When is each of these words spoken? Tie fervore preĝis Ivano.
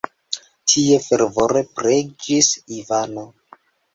Tie 0.71 0.95
fervore 1.07 1.61
preĝis 1.79 2.49
Ivano. 2.79 3.29